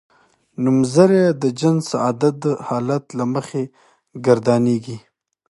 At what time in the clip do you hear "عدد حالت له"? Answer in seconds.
2.07-3.25